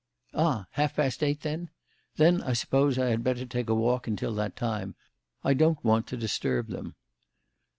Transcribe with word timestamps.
"Ah! 0.33 0.65
half 0.71 0.95
past 0.95 1.21
eight, 1.21 1.41
then? 1.41 1.69
Then 2.15 2.41
I 2.41 2.53
suppose 2.53 2.97
I 2.97 3.09
had 3.09 3.23
better 3.23 3.45
take 3.45 3.69
a 3.69 3.75
walk 3.75 4.07
until 4.07 4.33
that 4.33 4.55
time. 4.55 4.95
I 5.43 5.53
don't 5.53 5.83
want 5.85 6.07
to 6.07 6.17
disturb 6.17 6.69
them." 6.69 6.95